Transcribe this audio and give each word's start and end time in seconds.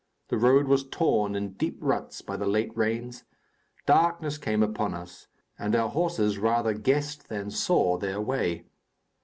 The 0.29 0.37
road 0.39 0.65
was 0.67 0.83
torn 0.87 1.35
in 1.35 1.53
deep 1.53 1.77
ruts 1.79 2.23
by 2.23 2.35
the 2.35 2.47
late 2.47 2.75
rains, 2.75 3.23
darkness 3.85 4.39
came 4.39 4.63
upon 4.63 4.95
us 4.95 5.27
and 5.59 5.75
our 5.75 5.89
horses 5.89 6.39
rather 6.39 6.73
guessed 6.73 7.29
than 7.29 7.51
saw 7.51 7.99
their 7.99 8.19
way. 8.19 8.65